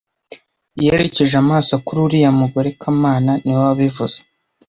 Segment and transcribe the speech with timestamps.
[0.83, 4.17] Yerekeje amaso kuri uriya mugore kamana niwe wabivuze